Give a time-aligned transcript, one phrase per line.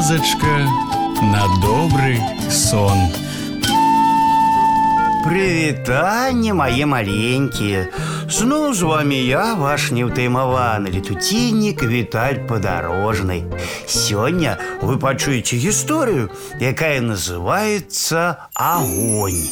[0.00, 0.56] казачка
[1.20, 2.18] на добрый
[2.50, 2.96] сон.
[5.24, 7.88] Прывітанне мае маленькія
[8.30, 13.42] Зноў з вами я ваш неўтаймаваны летуціннік Віталь падарожнай
[13.86, 19.44] Сёння вы пачуеце гісторыю, якая называется агонь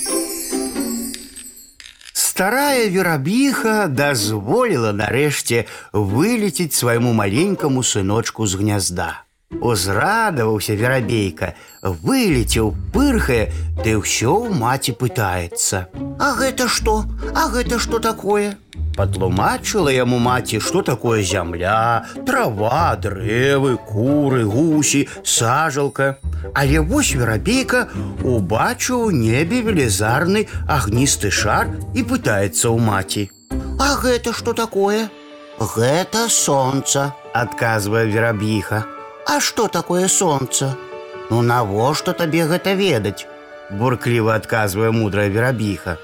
[2.14, 9.24] Старая верабіха дазволіла нарэшце вылеціць свайму маленькаму сыночку з гнязда.
[9.60, 13.52] Узрадаваўся верабейка, вылецеў, пырхае,
[13.84, 15.86] ды ўсё ў маці пытаецца.
[16.18, 17.04] А гэта што?
[17.34, 18.58] А гэта што такое?
[18.96, 26.16] Патлумачыла яму маці, што такое зямля, трава, дрэвы, куры, гусі, сажалка.
[26.54, 27.88] Але вось верабейка
[28.22, 33.30] убачыў у небе велізарны агністы шар і пытаецца ў маці.
[33.78, 35.10] А гэта што такое?
[35.58, 38.84] Гэта сонца, адказвае верабіха.
[39.28, 40.74] А што такое сонца?
[41.30, 43.26] Ну навошта табе гэта ведаць?
[43.70, 45.96] Буркліва адказвае мудрая верабіха.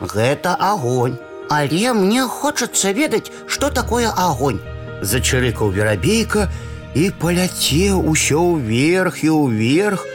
[0.00, 1.18] Гэта агонь.
[1.50, 4.60] Але мне хочацца ведаць, што такое агонь.
[5.02, 6.48] Зачырыкаў верабейка
[6.94, 10.06] і паляцеў усё ўверх і ўверх,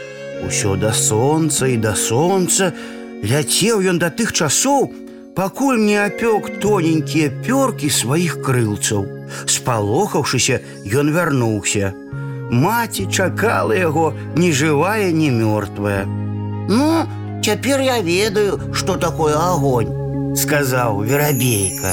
[0.46, 2.72] усё да сонца і да сонца.
[3.22, 4.90] Ляцеў ён да тых часоў,
[5.36, 9.06] пакуль не апёк тоненькія пёркі сваіх крылцаў.
[9.46, 10.58] Спалохаўшыся,
[10.90, 11.94] ён вярнуўся.
[12.50, 16.04] Маці чакала яго ні жывая, ні мёртвая.
[16.68, 17.04] Ну,
[17.44, 19.92] цяпер я ведаю, што такое агонь,
[20.36, 21.92] сказаў верабейка.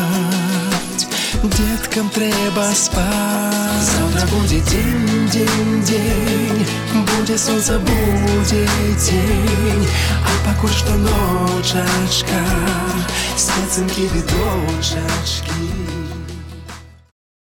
[1.43, 3.81] Деткам трэба спаць.
[3.81, 9.87] Завтра будзе дзень, дзень, дзень, будзе сонца, будзе дзень,
[10.21, 12.43] а пакуль што ночачка,
[13.33, 16.00] спецынкі ды дочачкі.